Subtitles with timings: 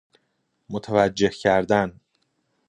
[0.69, 1.99] متوجه کردن